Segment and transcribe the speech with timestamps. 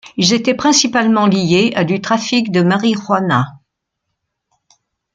[0.17, 3.59] Ils étaient principalement liés à du trafic de marijuana.